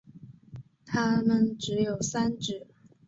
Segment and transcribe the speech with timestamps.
[0.83, 2.65] 它们只有三趾。